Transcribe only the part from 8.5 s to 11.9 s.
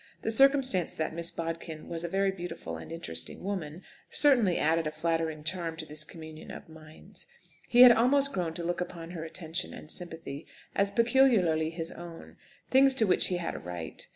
to look upon her attention and sympathy as peculiarly